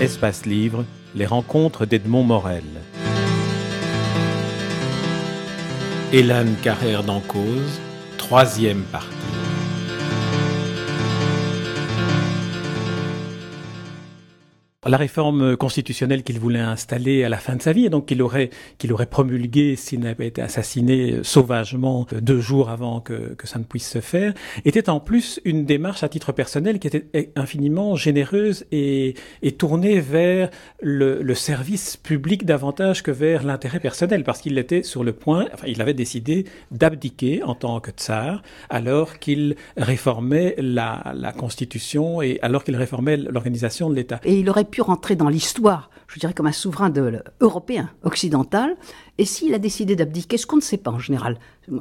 Espace 0.00 0.46
Livre, 0.46 0.86
les 1.14 1.26
rencontres 1.26 1.84
d'Edmond 1.84 2.24
Morel. 2.24 2.64
Hélène 6.10 6.54
Carrère 6.62 7.04
d'Encause, 7.04 7.78
troisième 8.16 8.80
partie. 8.84 9.19
La 14.88 14.96
réforme 14.96 15.58
constitutionnelle 15.58 16.22
qu'il 16.22 16.38
voulait 16.38 16.58
installer 16.58 17.22
à 17.22 17.28
la 17.28 17.36
fin 17.36 17.54
de 17.54 17.60
sa 17.60 17.74
vie, 17.74 17.84
et 17.84 17.90
donc 17.90 18.06
qu'il 18.06 18.22
aurait, 18.22 18.48
qu'il 18.78 18.94
aurait 18.94 19.04
promulgué 19.04 19.76
s'il 19.76 20.00
n'avait 20.00 20.28
été 20.28 20.40
assassiné 20.40 21.18
sauvagement 21.22 22.06
deux 22.22 22.40
jours 22.40 22.70
avant 22.70 23.00
que, 23.00 23.34
que 23.34 23.46
ça 23.46 23.58
ne 23.58 23.64
puisse 23.64 23.86
se 23.86 24.00
faire, 24.00 24.32
était 24.64 24.88
en 24.88 24.98
plus 24.98 25.38
une 25.44 25.66
démarche 25.66 26.02
à 26.02 26.08
titre 26.08 26.32
personnel 26.32 26.78
qui 26.78 26.86
était 26.86 27.30
infiniment 27.36 27.94
généreuse 27.94 28.64
et, 28.72 29.16
et 29.42 29.52
tournée 29.52 30.00
vers 30.00 30.48
le, 30.80 31.22
le, 31.22 31.34
service 31.34 31.98
public 31.98 32.46
davantage 32.46 33.02
que 33.02 33.10
vers 33.10 33.42
l'intérêt 33.42 33.80
personnel, 33.80 34.24
parce 34.24 34.40
qu'il 34.40 34.56
était 34.56 34.82
sur 34.82 35.04
le 35.04 35.12
point, 35.12 35.46
enfin, 35.52 35.66
il 35.66 35.82
avait 35.82 35.92
décidé 35.92 36.46
d'abdiquer 36.70 37.42
en 37.42 37.54
tant 37.54 37.80
que 37.80 37.90
tsar, 37.90 38.42
alors 38.70 39.18
qu'il 39.18 39.56
réformait 39.76 40.54
la, 40.56 41.12
la 41.14 41.32
Constitution 41.32 42.22
et 42.22 42.38
alors 42.40 42.64
qu'il 42.64 42.76
réformait 42.76 43.18
l'organisation 43.18 43.90
de 43.90 43.94
l'État. 43.94 44.20
Pu 44.70 44.80
rentrer 44.80 45.16
dans 45.16 45.28
l'histoire, 45.28 45.90
je 46.06 46.18
dirais 46.18 46.34
comme 46.34 46.46
un 46.46 46.52
souverain 46.52 46.90
de, 46.90 47.22
européen, 47.40 47.90
occidental, 48.02 48.76
et 49.18 49.24
s'il 49.24 49.54
a 49.54 49.58
décidé 49.58 49.96
d'abdiquer, 49.96 50.38
ce 50.38 50.46
qu'on 50.46 50.56
ne 50.56 50.62
sait 50.62 50.76
pas 50.76 50.90
en 50.90 50.98
général, 50.98 51.38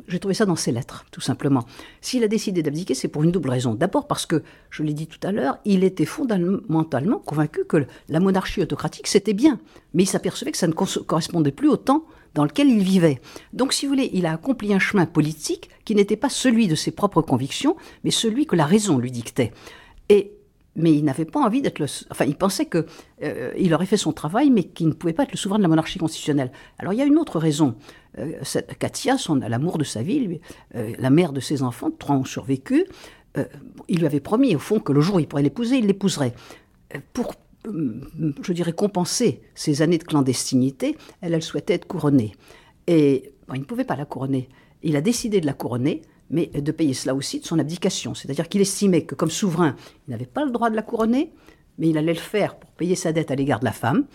j'ai 0.07 0.19
trouvé 0.19 0.33
ça 0.33 0.45
dans 0.45 0.55
ses 0.55 0.71
lettres, 0.71 1.05
tout 1.11 1.21
simplement, 1.21 1.65
s'il 2.01 2.23
a 2.23 2.27
décidé 2.27 2.61
d'abdiquer, 2.61 2.93
c'est 2.93 3.07
pour 3.07 3.23
une 3.23 3.31
double 3.31 3.49
raison. 3.49 3.73
D'abord 3.73 4.07
parce 4.07 4.25
que, 4.25 4.43
je 4.69 4.83
l'ai 4.83 4.93
dit 4.93 5.07
tout 5.07 5.25
à 5.25 5.31
l'heure, 5.31 5.57
il 5.65 5.83
était 5.83 6.05
fondamentalement 6.05 7.19
convaincu 7.19 7.65
que 7.65 7.85
la 8.09 8.19
monarchie 8.19 8.61
autocratique, 8.61 9.07
c'était 9.07 9.33
bien, 9.33 9.59
mais 9.93 10.03
il 10.03 10.07
s'apercevait 10.07 10.51
que 10.51 10.57
ça 10.57 10.67
ne 10.67 10.73
correspondait 10.73 11.51
plus 11.51 11.69
au 11.69 11.77
temps 11.77 12.03
dans 12.35 12.43
lequel 12.43 12.69
il 12.69 12.83
vivait. 12.83 13.21
Donc, 13.53 13.73
si 13.73 13.85
vous 13.85 13.93
voulez, 13.93 14.09
il 14.13 14.25
a 14.25 14.33
accompli 14.33 14.73
un 14.73 14.79
chemin 14.79 15.05
politique 15.05 15.69
qui 15.85 15.95
n'était 15.95 16.17
pas 16.17 16.29
celui 16.29 16.67
de 16.67 16.75
ses 16.75 16.91
propres 16.91 17.21
convictions, 17.21 17.75
mais 18.03 18.11
celui 18.11 18.45
que 18.45 18.55
la 18.55 18.65
raison 18.65 18.97
lui 18.97 19.11
dictait. 19.11 19.51
Et 20.09 20.33
mais 20.79 20.93
il 20.93 21.03
n'avait 21.03 21.25
pas 21.25 21.39
envie 21.39 21.61
d'être 21.61 21.79
le. 21.79 21.85
Enfin, 22.09 22.25
il 22.25 22.35
pensait 22.35 22.65
que 22.65 22.85
euh, 23.23 23.51
il 23.57 23.73
aurait 23.73 23.85
fait 23.85 23.97
son 23.97 24.13
travail, 24.13 24.49
mais 24.49 24.63
qu'il 24.63 24.87
ne 24.87 24.93
pouvait 24.93 25.13
pas 25.13 25.23
être 25.23 25.31
le 25.31 25.37
souverain 25.37 25.59
de 25.59 25.63
la 25.63 25.69
monarchie 25.69 25.99
constitutionnelle. 25.99 26.51
Alors, 26.77 26.93
il 26.93 26.97
y 26.97 27.01
a 27.01 27.05
une 27.05 27.17
autre 27.17 27.39
raison. 27.39 27.75
Euh, 28.17 28.33
Katia, 28.79 29.17
l'amour 29.47 29.77
de 29.77 29.83
sa 29.83 30.01
vie, 30.01 30.39
euh, 30.75 30.93
la 30.97 31.09
mère 31.09 31.33
de 31.33 31.39
ses 31.39 31.61
enfants, 31.63 31.91
trois 31.91 32.15
ont 32.15 32.25
survécu. 32.25 32.85
il 33.87 33.99
lui 33.99 34.05
avait 34.05 34.19
promis, 34.19 34.55
au 34.55 34.59
fond, 34.59 34.79
que 34.79 34.91
le 34.91 35.01
jour 35.01 35.15
où 35.15 35.19
il 35.19 35.27
pourrait 35.27 35.43
l'épouser, 35.43 35.77
il 35.77 35.85
l'épouserait. 35.85 36.33
Pour, 37.13 37.35
je 37.65 38.53
dirais, 38.53 38.73
compenser 38.73 39.41
ces 39.53 39.81
années 39.81 39.99
de 39.99 40.03
clandestinité, 40.03 40.97
elle, 41.21 41.33
elle 41.33 41.43
souhaitait 41.43 41.75
être 41.75 41.87
couronnée. 41.87 42.33
Et 42.87 43.33
il 43.53 43.59
ne 43.59 43.65
pouvait 43.65 43.83
pas 43.83 43.95
la 43.95 44.05
couronner. 44.05 44.49
Il 44.81 44.95
a 44.95 45.01
décidé 45.01 45.41
de 45.41 45.45
la 45.45 45.53
couronner 45.53 46.01
mais 46.29 46.47
de 46.47 46.71
payer 46.71 46.93
cela 46.93 47.15
aussi 47.15 47.39
de 47.39 47.45
son 47.45 47.59
abdication. 47.59 48.13
C'est-à-dire 48.13 48.47
qu'il 48.47 48.61
estimait 48.61 49.03
que 49.03 49.15
comme 49.15 49.31
souverain, 49.31 49.75
il 50.07 50.11
n'avait 50.11 50.25
pas 50.25 50.45
le 50.45 50.51
droit 50.51 50.69
de 50.69 50.75
la 50.75 50.81
couronner, 50.81 51.31
mais 51.77 51.89
il 51.89 51.97
allait 51.97 52.13
le 52.13 52.19
faire 52.19 52.55
pour 52.55 52.71
payer 52.71 52.95
sa 52.95 53.11
dette 53.11 53.31
à 53.31 53.35
l'égard 53.35 53.59
de 53.59 53.65
la 53.65 53.71
femme. 53.71 54.05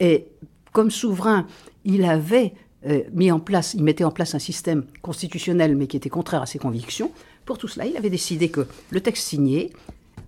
Et 0.00 0.26
comme 0.72 0.90
souverain, 0.90 1.46
il 1.84 2.04
avait 2.04 2.52
euh, 2.86 3.02
mis 3.12 3.32
en 3.32 3.40
place, 3.40 3.74
il 3.74 3.82
mettait 3.82 4.04
en 4.04 4.10
place 4.10 4.34
un 4.34 4.38
système 4.38 4.84
constitutionnel, 5.02 5.76
mais 5.76 5.86
qui 5.86 5.96
était 5.96 6.10
contraire 6.10 6.42
à 6.42 6.46
ses 6.46 6.58
convictions. 6.58 7.10
Pour 7.44 7.58
tout 7.58 7.68
cela, 7.68 7.86
il 7.86 7.96
avait 7.96 8.10
décidé 8.10 8.48
que 8.50 8.66
le 8.90 9.00
texte 9.00 9.26
signé, 9.26 9.72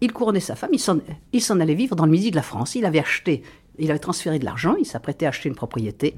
il 0.00 0.12
couronnait 0.12 0.40
sa 0.40 0.56
femme, 0.56 0.70
il 0.72 1.40
s'en 1.42 1.60
allait 1.60 1.74
vivre 1.74 1.96
dans 1.96 2.06
le 2.06 2.12
midi 2.12 2.30
de 2.30 2.36
la 2.36 2.42
France. 2.42 2.74
Il 2.74 2.84
avait 2.84 3.00
acheté, 3.00 3.42
il 3.78 3.90
avait 3.90 3.98
transféré 3.98 4.38
de 4.38 4.44
l'argent, 4.44 4.76
il 4.78 4.86
s'apprêtait 4.86 5.26
à 5.26 5.30
acheter 5.30 5.48
une 5.48 5.54
propriété. 5.54 6.14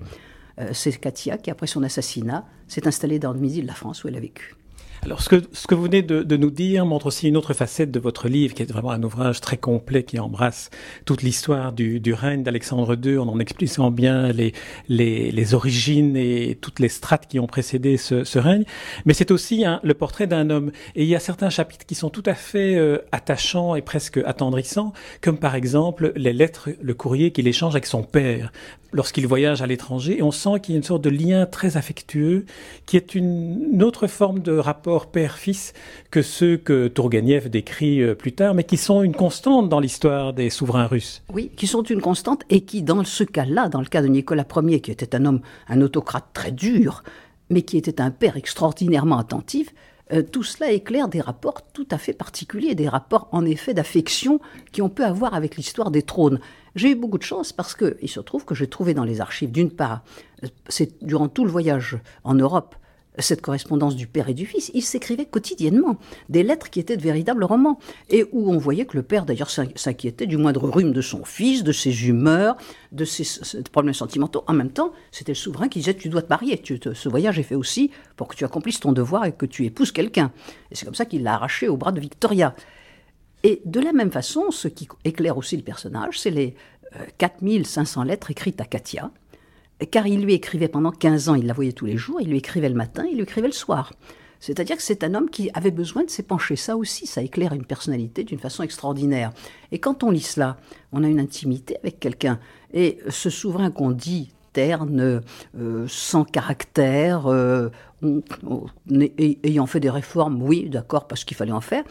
Euh, 0.58 0.70
c'est 0.72 0.92
Katia 0.98 1.38
qui, 1.38 1.50
après 1.50 1.66
son 1.66 1.82
assassinat, 1.82 2.46
s'est 2.68 2.86
installée 2.86 3.18
dans 3.18 3.32
le 3.32 3.40
midi 3.40 3.62
de 3.62 3.66
la 3.66 3.74
France 3.74 4.04
où 4.04 4.08
elle 4.08 4.16
a 4.16 4.20
vécu. 4.20 4.54
Alors, 5.02 5.22
ce 5.22 5.30
que, 5.30 5.42
ce 5.54 5.66
que 5.66 5.74
vous 5.74 5.84
venez 5.84 6.02
de, 6.02 6.22
de, 6.22 6.36
nous 6.36 6.50
dire 6.50 6.84
montre 6.84 7.06
aussi 7.06 7.28
une 7.28 7.38
autre 7.38 7.54
facette 7.54 7.90
de 7.90 7.98
votre 7.98 8.28
livre, 8.28 8.52
qui 8.52 8.62
est 8.62 8.70
vraiment 8.70 8.90
un 8.90 9.02
ouvrage 9.02 9.40
très 9.40 9.56
complet 9.56 10.02
qui 10.02 10.18
embrasse 10.18 10.68
toute 11.06 11.22
l'histoire 11.22 11.72
du, 11.72 12.00
du, 12.00 12.12
règne 12.12 12.42
d'Alexandre 12.42 12.98
II, 13.02 13.16
en 13.16 13.28
en 13.28 13.38
expliquant 13.38 13.90
bien 13.90 14.30
les, 14.30 14.52
les, 14.88 15.32
les, 15.32 15.54
origines 15.54 16.16
et 16.18 16.58
toutes 16.60 16.80
les 16.80 16.90
strates 16.90 17.26
qui 17.28 17.40
ont 17.40 17.46
précédé 17.46 17.96
ce, 17.96 18.24
ce 18.24 18.38
règne. 18.38 18.64
Mais 19.06 19.14
c'est 19.14 19.30
aussi 19.30 19.64
un, 19.64 19.80
le 19.82 19.94
portrait 19.94 20.26
d'un 20.26 20.50
homme. 20.50 20.70
Et 20.94 21.04
il 21.04 21.08
y 21.08 21.16
a 21.16 21.20
certains 21.20 21.48
chapitres 21.48 21.86
qui 21.86 21.94
sont 21.94 22.10
tout 22.10 22.24
à 22.26 22.34
fait 22.34 22.76
euh, 22.76 22.98
attachants 23.10 23.76
et 23.76 23.82
presque 23.82 24.18
attendrissants, 24.18 24.92
comme 25.22 25.38
par 25.38 25.54
exemple 25.54 26.12
les 26.14 26.34
lettres, 26.34 26.68
le 26.82 26.92
courrier 26.92 27.30
qu'il 27.30 27.48
échange 27.48 27.74
avec 27.74 27.86
son 27.86 28.02
père 28.02 28.52
lorsqu'il 28.92 29.26
voyage 29.26 29.62
à 29.62 29.66
l'étranger. 29.66 30.18
Et 30.18 30.22
on 30.22 30.30
sent 30.30 30.60
qu'il 30.62 30.74
y 30.74 30.76
a 30.76 30.78
une 30.78 30.84
sorte 30.84 31.02
de 31.02 31.10
lien 31.10 31.46
très 31.46 31.76
affectueux, 31.76 32.44
qui 32.86 32.96
est 32.96 33.14
une 33.14 33.82
autre 33.82 34.06
forme 34.06 34.40
de 34.40 34.52
rapport 34.52 34.89
père-fils 34.98 35.72
que 36.10 36.22
ceux 36.22 36.56
que 36.56 36.88
Tourguenieff 36.88 37.48
décrit 37.48 38.02
euh, 38.02 38.14
plus 38.14 38.32
tard, 38.32 38.54
mais 38.54 38.64
qui 38.64 38.76
sont 38.76 39.02
une 39.02 39.14
constante 39.14 39.68
dans 39.68 39.80
l'histoire 39.80 40.32
des 40.32 40.50
souverains 40.50 40.86
russes. 40.86 41.22
Oui, 41.32 41.50
qui 41.56 41.66
sont 41.66 41.82
une 41.82 42.00
constante 42.00 42.42
et 42.50 42.62
qui, 42.62 42.82
dans 42.82 43.04
ce 43.04 43.24
cas-là, 43.24 43.68
dans 43.68 43.80
le 43.80 43.86
cas 43.86 44.02
de 44.02 44.08
Nicolas 44.08 44.46
Ier, 44.56 44.80
qui 44.80 44.90
était 44.90 45.14
un 45.14 45.24
homme, 45.24 45.40
un 45.68 45.80
autocrate 45.80 46.26
très 46.32 46.50
dur, 46.50 47.02
mais 47.48 47.62
qui 47.62 47.76
était 47.76 48.00
un 48.00 48.10
père 48.10 48.36
extraordinairement 48.36 49.18
attentif, 49.18 49.72
euh, 50.12 50.22
tout 50.22 50.42
cela 50.42 50.72
éclaire 50.72 51.08
des 51.08 51.20
rapports 51.20 51.62
tout 51.72 51.86
à 51.90 51.98
fait 51.98 52.12
particuliers, 52.12 52.74
des 52.74 52.88
rapports 52.88 53.28
en 53.32 53.44
effet 53.44 53.74
d'affection 53.74 54.40
qui 54.72 54.82
on 54.82 54.88
peut 54.88 55.04
avoir 55.04 55.34
avec 55.34 55.56
l'histoire 55.56 55.90
des 55.90 56.02
trônes. 56.02 56.40
J'ai 56.74 56.90
eu 56.90 56.94
beaucoup 56.94 57.18
de 57.18 57.22
chance 57.22 57.52
parce 57.52 57.74
qu'il 57.74 58.08
se 58.08 58.20
trouve 58.20 58.44
que 58.44 58.54
j'ai 58.54 58.66
trouvé 58.66 58.94
dans 58.94 59.04
les 59.04 59.20
archives, 59.20 59.52
d'une 59.52 59.70
part, 59.70 60.02
euh, 60.42 60.48
c'est 60.68 61.02
durant 61.04 61.28
tout 61.28 61.44
le 61.44 61.50
voyage 61.50 61.98
en 62.24 62.34
Europe, 62.34 62.74
cette 63.18 63.42
correspondance 63.42 63.96
du 63.96 64.06
père 64.06 64.28
et 64.28 64.34
du 64.34 64.46
fils, 64.46 64.70
ils 64.74 64.82
s'écrivaient 64.82 65.26
quotidiennement 65.26 65.98
des 66.28 66.42
lettres 66.42 66.70
qui 66.70 66.80
étaient 66.80 66.96
de 66.96 67.02
véritables 67.02 67.44
romans, 67.44 67.78
et 68.08 68.24
où 68.32 68.50
on 68.52 68.58
voyait 68.58 68.86
que 68.86 68.96
le 68.96 69.02
père 69.02 69.24
d'ailleurs 69.24 69.50
s'inquiétait 69.50 70.26
du 70.26 70.36
moindre 70.36 70.68
rhume 70.68 70.92
de 70.92 71.00
son 71.00 71.24
fils, 71.24 71.64
de 71.64 71.72
ses 71.72 72.08
humeurs, 72.08 72.56
de 72.92 73.04
ses, 73.04 73.24
problèmes 73.72 73.94
sentimentaux. 73.94 74.44
En 74.46 74.52
même 74.52 74.70
temps, 74.70 74.92
c'était 75.10 75.32
le 75.32 75.36
souverain 75.36 75.68
qui 75.68 75.80
disait 75.80 75.94
tu 75.94 76.08
dois 76.08 76.22
te 76.22 76.28
marier, 76.28 76.62
ce 76.64 77.08
voyage 77.08 77.38
est 77.38 77.44
fait 77.44 77.54
aussi 77.54 77.90
pour 78.16 78.28
que 78.28 78.36
tu 78.36 78.44
accomplisses 78.44 78.80
ton 78.80 78.92
devoir 78.92 79.24
et 79.24 79.32
que 79.32 79.46
tu 79.46 79.64
épouses 79.64 79.92
quelqu'un. 79.92 80.32
Et 80.70 80.76
c'est 80.76 80.84
comme 80.84 80.94
ça 80.94 81.04
qu'il 81.04 81.22
l'a 81.22 81.34
arraché 81.34 81.68
au 81.68 81.76
bras 81.76 81.92
de 81.92 82.00
Victoria. 82.00 82.54
Et 83.42 83.62
de 83.64 83.80
la 83.80 83.92
même 83.92 84.10
façon, 84.10 84.50
ce 84.50 84.68
qui 84.68 84.86
éclaire 85.04 85.38
aussi 85.38 85.56
le 85.56 85.62
personnage, 85.62 86.20
c'est 86.20 86.30
les 86.30 86.54
4500 87.18 88.02
euh, 88.02 88.04
lettres 88.04 88.30
écrites 88.30 88.60
à 88.60 88.64
Katia, 88.64 89.10
car 89.86 90.06
il 90.06 90.22
lui 90.22 90.34
écrivait 90.34 90.68
pendant 90.68 90.90
15 90.90 91.28
ans, 91.28 91.34
il 91.34 91.46
la 91.46 91.52
voyait 91.52 91.72
tous 91.72 91.86
les 91.86 91.96
jours, 91.96 92.20
il 92.20 92.28
lui 92.28 92.38
écrivait 92.38 92.68
le 92.68 92.74
matin, 92.74 93.04
il 93.08 93.16
lui 93.16 93.22
écrivait 93.22 93.48
le 93.48 93.52
soir. 93.52 93.92
C'est-à-dire 94.40 94.76
que 94.76 94.82
c'est 94.82 95.04
un 95.04 95.14
homme 95.14 95.28
qui 95.28 95.50
avait 95.52 95.70
besoin 95.70 96.02
de 96.02 96.10
s'épancher. 96.10 96.56
Ça 96.56 96.76
aussi, 96.76 97.06
ça 97.06 97.22
éclaire 97.22 97.52
une 97.52 97.66
personnalité 97.66 98.24
d'une 98.24 98.38
façon 98.38 98.62
extraordinaire. 98.62 99.32
Et 99.70 99.78
quand 99.78 100.02
on 100.02 100.10
lit 100.10 100.20
cela, 100.20 100.56
on 100.92 101.04
a 101.04 101.08
une 101.08 101.20
intimité 101.20 101.76
avec 101.82 102.00
quelqu'un. 102.00 102.40
Et 102.72 102.98
ce 103.10 103.28
souverain 103.28 103.70
qu'on 103.70 103.90
dit 103.90 104.32
terne, 104.52 105.22
euh, 105.58 105.86
sans 105.86 106.24
caractère, 106.24 107.26
euh, 107.26 107.68
ayant 109.44 109.66
fait 109.66 109.80
des 109.80 109.90
réformes, 109.90 110.42
oui, 110.42 110.68
d'accord, 110.68 111.06
parce 111.06 111.24
qu'il 111.24 111.36
fallait 111.36 111.52
en 111.52 111.60
faire. 111.60 111.84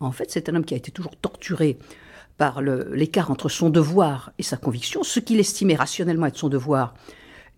En 0.00 0.12
fait, 0.12 0.30
c'est 0.30 0.48
un 0.48 0.56
homme 0.56 0.64
qui 0.64 0.74
a 0.74 0.76
été 0.76 0.90
toujours 0.90 1.16
torturé 1.16 1.78
par 2.36 2.60
l'écart 2.60 3.30
entre 3.30 3.48
son 3.48 3.70
devoir 3.70 4.32
et 4.38 4.42
sa 4.42 4.56
conviction, 4.56 5.04
ce 5.04 5.20
qu'il 5.20 5.38
estimait 5.38 5.76
rationnellement 5.76 6.26
être 6.26 6.38
son 6.38 6.48
devoir, 6.48 6.94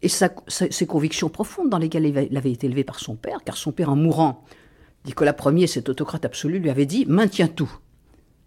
et 0.04 0.08
ses 0.08 0.86
convictions 0.86 1.28
profondes 1.28 1.70
dans 1.70 1.78
lesquelles 1.78 2.06
il 2.06 2.36
avait 2.36 2.52
été 2.52 2.66
élevé 2.66 2.84
par 2.84 3.00
son 3.00 3.16
père, 3.16 3.38
car 3.44 3.56
son 3.56 3.72
père, 3.72 3.90
en 3.90 3.96
mourant, 3.96 4.44
Nicolas 5.06 5.34
Ier, 5.46 5.66
cet 5.66 5.88
autocrate 5.88 6.24
absolu, 6.24 6.58
lui 6.58 6.70
avait 6.70 6.86
dit 6.86 7.04
Maintiens 7.06 7.48
tout. 7.48 7.70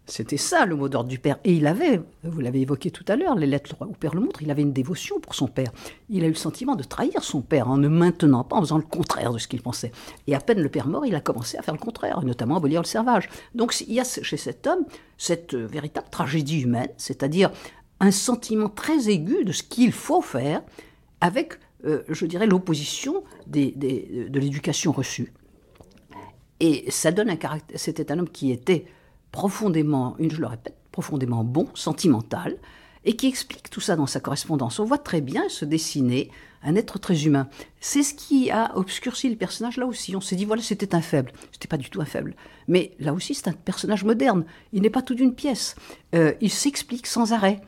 C'était 0.06 0.38
ça 0.38 0.64
le 0.64 0.74
mot 0.74 0.88
d'ordre 0.88 1.10
du 1.10 1.18
père. 1.18 1.38
Et 1.44 1.52
il 1.52 1.66
avait, 1.66 2.00
vous 2.22 2.40
l'avez 2.40 2.62
évoqué 2.62 2.90
tout 2.90 3.04
à 3.08 3.16
l'heure, 3.16 3.34
les 3.34 3.46
lettres 3.46 3.76
au 3.80 3.92
père 3.92 4.14
le 4.14 4.20
montrent, 4.20 4.40
il 4.42 4.50
avait 4.50 4.62
une 4.62 4.72
dévotion 4.72 5.20
pour 5.20 5.34
son 5.34 5.48
père. 5.48 5.70
Il 6.08 6.24
a 6.24 6.26
eu 6.26 6.30
le 6.30 6.34
sentiment 6.34 6.76
de 6.76 6.82
trahir 6.82 7.22
son 7.22 7.42
père 7.42 7.68
en 7.68 7.76
ne 7.76 7.88
maintenant 7.88 8.42
pas, 8.42 8.56
en 8.56 8.60
faisant 8.60 8.78
le 8.78 8.84
contraire 8.84 9.34
de 9.34 9.38
ce 9.38 9.48
qu'il 9.48 9.60
pensait. 9.60 9.92
Et 10.26 10.34
à 10.34 10.40
peine 10.40 10.60
le 10.60 10.70
père 10.70 10.86
mort, 10.86 11.04
il 11.04 11.14
a 11.14 11.20
commencé 11.20 11.58
à 11.58 11.62
faire 11.62 11.74
le 11.74 11.80
contraire, 11.80 12.22
notamment 12.22 12.54
à 12.54 12.56
abolir 12.58 12.80
le 12.80 12.86
servage. 12.86 13.28
Donc 13.54 13.78
il 13.82 13.92
y 13.92 14.00
a 14.00 14.04
chez 14.04 14.38
cet 14.38 14.66
homme 14.66 14.86
cette 15.18 15.52
euh, 15.52 15.66
véritable 15.66 16.08
tragédie 16.10 16.62
humaine, 16.62 16.88
c'est-à-dire 16.96 17.50
un 18.00 18.10
sentiment 18.10 18.68
très 18.70 19.10
aigu 19.10 19.44
de 19.44 19.52
ce 19.52 19.62
qu'il 19.62 19.92
faut 19.92 20.22
faire 20.22 20.62
avec, 21.20 21.54
euh, 21.84 22.02
je 22.08 22.26
dirais, 22.26 22.46
l'opposition 22.46 23.24
de 23.46 24.38
l'éducation 24.38 24.92
reçue. 24.92 25.32
Et 26.60 26.90
ça 26.90 27.12
donne 27.12 27.30
un 27.30 27.36
caractère. 27.36 27.78
C'était 27.78 28.10
un 28.10 28.18
homme 28.18 28.28
qui 28.28 28.50
était 28.50 28.86
profondément, 29.30 30.16
une, 30.18 30.30
je 30.30 30.40
le 30.40 30.46
répète, 30.46 30.76
profondément 30.90 31.44
bon, 31.44 31.68
sentimental, 31.74 32.56
et 33.04 33.14
qui 33.14 33.28
explique 33.28 33.70
tout 33.70 33.80
ça 33.80 33.96
dans 33.96 34.06
sa 34.06 34.20
correspondance. 34.20 34.80
On 34.80 34.84
voit 34.84 34.98
très 34.98 35.20
bien 35.20 35.48
se 35.48 35.64
dessiner 35.64 36.30
un 36.62 36.74
être 36.74 36.98
très 36.98 37.24
humain. 37.24 37.48
C'est 37.80 38.02
ce 38.02 38.12
qui 38.14 38.50
a 38.50 38.76
obscurci 38.76 39.30
le 39.30 39.36
personnage 39.36 39.76
là 39.76 39.86
aussi. 39.86 40.16
On 40.16 40.20
s'est 40.20 40.34
dit, 40.34 40.44
voilà, 40.44 40.62
c'était 40.62 40.94
un 40.94 41.00
faible. 41.00 41.32
C'était 41.52 41.68
pas 41.68 41.76
du 41.76 41.88
tout 41.90 42.00
un 42.00 42.04
faible. 42.04 42.34
Mais 42.66 42.96
là 42.98 43.12
aussi, 43.12 43.34
c'est 43.34 43.48
un 43.48 43.52
personnage 43.52 44.04
moderne. 44.04 44.44
Il 44.72 44.82
n'est 44.82 44.90
pas 44.90 45.02
tout 45.02 45.14
d'une 45.14 45.34
pièce. 45.34 45.76
Euh, 46.14 46.34
il 46.40 46.50
s'explique 46.50 47.06
sans 47.06 47.32
arrêt. 47.32 47.60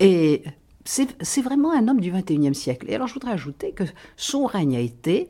Et 0.00 0.44
c'est 0.84 1.42
vraiment 1.42 1.72
un 1.72 1.88
homme 1.88 2.00
du 2.00 2.12
XXIe 2.12 2.54
siècle. 2.54 2.86
Et 2.90 2.94
alors 2.94 3.06
je 3.06 3.14
voudrais 3.14 3.32
ajouter 3.32 3.72
que 3.72 3.84
son 4.16 4.46
règne 4.46 4.76
a 4.76 4.80
été 4.80 5.28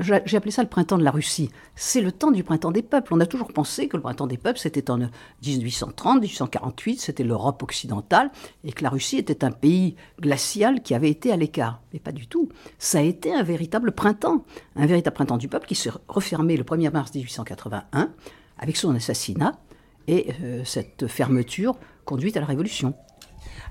j'ai 0.00 0.36
appelé 0.36 0.50
ça 0.50 0.62
le 0.62 0.68
printemps 0.68 0.96
de 0.96 1.04
la 1.04 1.10
Russie. 1.10 1.50
C'est 1.74 2.00
le 2.00 2.10
temps 2.10 2.30
du 2.30 2.42
printemps 2.42 2.72
des 2.72 2.82
peuples. 2.82 3.12
On 3.12 3.20
a 3.20 3.26
toujours 3.26 3.52
pensé 3.52 3.88
que 3.88 3.96
le 3.96 4.02
printemps 4.02 4.26
des 4.26 4.38
peuples, 4.38 4.58
c'était 4.58 4.90
en 4.90 4.98
1830, 5.44 6.20
1848, 6.22 7.00
c'était 7.00 7.24
l'Europe 7.24 7.62
occidentale, 7.62 8.30
et 8.64 8.72
que 8.72 8.82
la 8.82 8.88
Russie 8.88 9.18
était 9.18 9.44
un 9.44 9.50
pays 9.50 9.96
glacial 10.20 10.82
qui 10.82 10.94
avait 10.94 11.10
été 11.10 11.30
à 11.30 11.36
l'écart. 11.36 11.82
Mais 11.92 11.98
pas 11.98 12.12
du 12.12 12.26
tout. 12.26 12.48
Ça 12.78 12.98
a 12.98 13.02
été 13.02 13.34
un 13.34 13.42
véritable 13.42 13.92
printemps, 13.92 14.44
un 14.76 14.86
véritable 14.86 15.14
printemps 15.14 15.36
du 15.36 15.48
peuple 15.48 15.66
qui 15.66 15.74
s'est 15.74 15.90
refermé 16.08 16.56
le 16.56 16.64
1er 16.64 16.90
mars 16.90 17.12
1881 17.14 18.10
avec 18.58 18.76
son 18.76 18.94
assassinat 18.94 19.58
et 20.08 20.32
euh, 20.40 20.64
cette 20.64 21.06
fermeture 21.06 21.76
conduite 22.06 22.36
à 22.38 22.40
la 22.40 22.46
Révolution. 22.46 22.94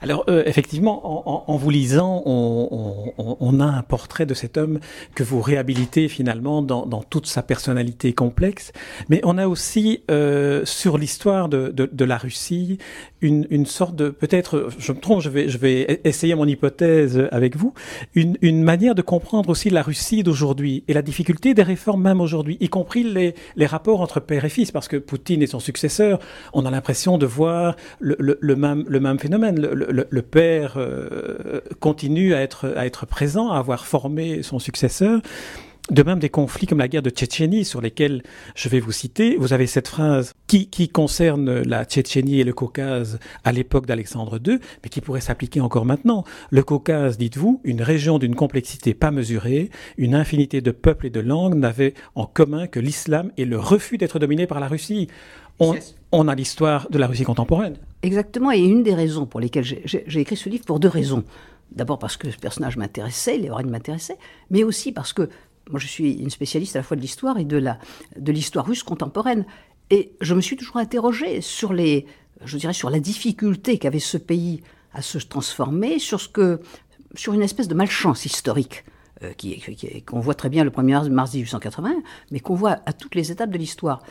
Alors 0.01 0.25
euh, 0.27 0.43
effectivement, 0.45 1.49
en, 1.51 1.55
vous 1.57 1.69
lisant, 1.69 2.23
on, 2.25 3.59
a 3.59 3.65
un 3.65 3.81
portrait 3.81 4.25
de 4.25 4.33
cet 4.33 4.57
homme 4.57 4.79
que 5.15 5.23
vous 5.23 5.41
réhabilitez 5.41 6.07
finalement 6.07 6.61
dans, 6.61 7.03
toute 7.09 7.27
sa 7.27 7.43
personnalité 7.43 8.13
complexe, 8.13 8.71
mais 9.09 9.21
on 9.23 9.37
a 9.37 9.47
aussi 9.47 10.01
euh, 10.11 10.63
sur 10.65 10.97
l'histoire 10.97 11.49
de, 11.49 12.05
la 12.05 12.17
Russie 12.17 12.77
une, 13.21 13.65
sorte 13.65 13.95
de 13.95 14.09
peut-être, 14.09 14.69
je 14.77 14.91
me 14.91 14.99
trompe, 14.99 15.21
je 15.21 15.29
vais, 15.29 15.49
je 15.49 15.57
vais 15.57 16.01
essayer 16.03 16.35
mon 16.35 16.45
hypothèse 16.45 17.27
avec 17.31 17.55
vous, 17.55 17.73
une, 18.13 18.63
manière 18.63 18.95
de 18.95 19.01
comprendre 19.01 19.49
aussi 19.49 19.69
la 19.69 19.81
Russie 19.81 20.23
d'aujourd'hui 20.23 20.83
et 20.87 20.93
la 20.93 21.01
difficulté 21.01 21.53
des 21.53 21.63
réformes 21.63 22.01
même 22.01 22.21
aujourd'hui, 22.21 22.57
y 22.59 22.69
compris 22.69 23.03
les, 23.03 23.33
les 23.55 23.65
rapports 23.65 24.01
entre 24.01 24.19
père 24.19 24.45
et 24.45 24.49
fils, 24.49 24.71
parce 24.71 24.87
que 24.87 24.97
Poutine 24.97 25.41
et 25.41 25.47
son 25.47 25.59
successeur, 25.59 26.19
on 26.53 26.65
a 26.65 26.71
l'impression 26.71 27.17
de 27.17 27.25
voir 27.25 27.75
le, 27.99 28.55
même, 28.55 28.85
le 28.87 28.99
même 28.99 29.19
phénomène. 29.19 29.59
Le, 29.59 29.74
le, 29.75 30.21
père 30.21 30.75
euh, 30.77 31.61
continue 31.79 32.33
à 32.33 32.41
être, 32.41 33.05
présent, 33.05 33.51
à 33.51 33.59
avoir 33.59 33.85
formé 33.85 34.43
son 34.43 34.59
successeur. 34.59 35.21
De 35.91 36.01
même 36.01 36.17
des 36.17 36.29
conflits 36.29 36.65
comme 36.65 36.79
la 36.79 36.87
guerre 36.87 37.03
de 37.03 37.11
Tchétchénie 37.11 37.63
sur 37.63 37.79
lesquels 37.79 38.23
je 38.55 38.69
vais 38.69 38.79
vous 38.79 38.91
citer, 38.91 39.35
vous 39.37 39.53
avez 39.53 39.67
cette 39.67 39.87
phrase 39.87 40.33
qui, 40.47 40.89
concerne 40.89 41.61
la 41.61 41.85
Tchétchénie 41.85 42.39
et 42.39 42.43
le 42.43 42.53
Caucase 42.53 43.19
à 43.43 43.51
l'époque 43.51 43.85
d'Alexandre 43.85 44.39
II, 44.43 44.57
mais 44.83 44.89
qui 44.89 44.99
pourrait 44.99 45.21
s'appliquer 45.21 45.61
encore 45.61 45.85
maintenant. 45.85 46.23
Le 46.49 46.63
Caucase, 46.63 47.19
dites-vous, 47.19 47.61
une 47.63 47.83
région 47.83 48.17
d'une 48.17 48.33
complexité 48.33 48.95
pas 48.95 49.11
mesurée, 49.11 49.69
une 49.97 50.15
infinité 50.15 50.59
de 50.59 50.71
peuples 50.71 51.05
et 51.05 51.11
de 51.11 51.19
langues 51.19 51.55
n'avait 51.55 51.93
en 52.15 52.25
commun 52.25 52.65
que 52.65 52.79
l'islam 52.79 53.31
et 53.37 53.45
le 53.45 53.59
refus 53.59 53.99
d'être 53.99 54.17
dominé 54.17 54.47
par 54.47 54.59
la 54.59 54.67
Russie. 54.67 55.07
On 56.17 56.27
a 56.27 56.35
l'histoire 56.35 56.89
de 56.89 56.97
la 56.97 57.07
Russie 57.07 57.23
contemporaine. 57.23 57.77
Exactement, 58.01 58.51
et 58.51 58.59
une 58.59 58.83
des 58.83 58.93
raisons 58.93 59.25
pour 59.25 59.39
lesquelles 59.39 59.63
j'ai 59.63 60.19
écrit 60.19 60.37
ce 60.37 60.49
livre, 60.49 60.65
pour 60.65 60.79
deux 60.79 60.87
raisons. 60.87 61.23
D'abord 61.71 61.99
parce 61.99 62.17
que 62.17 62.31
ce 62.31 62.37
personnage 62.37 62.77
m'intéressait, 62.77 63.37
les 63.37 63.49
m'intéressaient, 63.49 64.17
mais 64.49 64.63
aussi 64.63 64.91
parce 64.91 65.13
que 65.13 65.29
moi 65.69 65.79
je 65.79 65.87
suis 65.87 66.13
une 66.13 66.29
spécialiste 66.29 66.75
à 66.75 66.79
la 66.79 66.83
fois 66.83 66.95
de 66.95 67.01
l'histoire 67.01 67.37
et 67.37 67.45
de 67.45 68.31
l'histoire 68.31 68.65
de 68.65 68.69
russe 68.69 68.83
contemporaine. 68.83 69.45
Et 69.89 70.13
je 70.21 70.33
me 70.33 70.41
suis 70.41 70.55
toujours 70.55 70.77
interrogée 70.77 71.41
sur 71.41 71.73
les, 71.73 72.05
je 72.43 72.57
dirais, 72.57 72.73
sur 72.73 72.89
la 72.89 72.99
difficulté 72.99 73.77
qu'avait 73.77 73.99
ce 73.99 74.17
pays 74.17 74.61
à 74.93 75.01
se 75.01 75.17
transformer, 75.17 75.99
sur 75.99 76.21
ce 76.21 76.29
que, 76.29 76.61
sur 77.15 77.33
une 77.33 77.41
espèce 77.41 77.67
de 77.67 77.75
malchance 77.75 78.25
historique 78.25 78.85
euh, 79.23 79.33
qu'on 80.05 80.19
voit 80.19 80.33
très 80.33 80.49
bien 80.49 80.63
le 80.63 80.69
1er 80.69 81.09
mars 81.09 81.33
1880, 81.33 81.95
mais 82.31 82.39
qu'on 82.39 82.55
voit 82.55 82.79
à 82.85 82.93
toutes 82.93 83.15
les 83.15 83.31
étapes 83.31 83.49
de 83.49 83.57
l'histoire. 83.57 84.01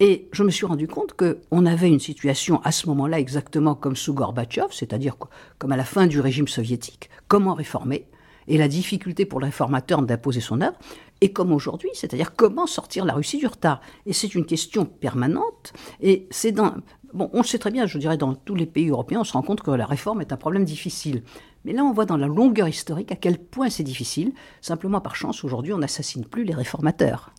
Et 0.00 0.28
je 0.32 0.42
me 0.42 0.50
suis 0.50 0.66
rendu 0.66 0.88
compte 0.88 1.14
qu'on 1.14 1.66
avait 1.66 1.88
une 1.88 2.00
situation 2.00 2.60
à 2.62 2.72
ce 2.72 2.88
moment-là 2.88 3.20
exactement 3.20 3.74
comme 3.74 3.94
sous 3.94 4.14
Gorbatchev, 4.14 4.68
c'est-à-dire 4.70 5.16
comme 5.58 5.72
à 5.72 5.76
la 5.76 5.84
fin 5.84 6.06
du 6.06 6.18
régime 6.20 6.48
soviétique, 6.48 7.08
comment 7.28 7.54
réformer, 7.54 8.06
et 8.48 8.58
la 8.58 8.66
difficulté 8.66 9.24
pour 9.24 9.38
le 9.38 9.46
réformateur 9.46 10.02
d'imposer 10.02 10.40
son 10.40 10.60
œuvre, 10.60 10.76
et 11.20 11.32
comme 11.32 11.52
aujourd'hui, 11.52 11.90
c'est-à-dire 11.94 12.34
comment 12.34 12.66
sortir 12.66 13.04
la 13.04 13.14
Russie 13.14 13.38
du 13.38 13.46
retard. 13.46 13.80
Et 14.06 14.12
c'est 14.12 14.34
une 14.34 14.44
question 14.44 14.84
permanente, 14.84 15.72
et 16.00 16.26
c'est 16.30 16.52
dans... 16.52 16.74
Bon, 17.14 17.30
on 17.34 17.42
le 17.42 17.46
sait 17.46 17.58
très 17.58 17.70
bien, 17.70 17.86
je 17.86 17.98
dirais, 17.98 18.16
dans 18.16 18.34
tous 18.34 18.54
les 18.54 18.66
pays 18.66 18.88
européens, 18.88 19.20
on 19.20 19.24
se 19.24 19.34
rend 19.34 19.42
compte 19.42 19.60
que 19.60 19.70
la 19.70 19.86
réforme 19.86 20.22
est 20.22 20.32
un 20.32 20.36
problème 20.36 20.64
difficile. 20.64 21.22
Mais 21.64 21.74
là, 21.74 21.84
on 21.84 21.92
voit 21.92 22.06
dans 22.06 22.16
la 22.16 22.26
longueur 22.26 22.68
historique 22.68 23.12
à 23.12 23.16
quel 23.16 23.38
point 23.38 23.68
c'est 23.68 23.82
difficile. 23.82 24.32
Simplement 24.62 25.00
par 25.00 25.14
chance, 25.14 25.44
aujourd'hui, 25.44 25.74
on 25.74 25.78
n'assassine 25.78 26.24
plus 26.24 26.44
les 26.44 26.54
réformateurs. 26.54 27.30